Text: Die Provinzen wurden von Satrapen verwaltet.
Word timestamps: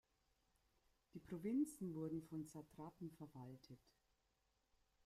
Die 1.13 1.19
Provinzen 1.19 1.93
wurden 1.93 2.23
von 2.23 2.43
Satrapen 2.47 3.11
verwaltet. 3.11 3.79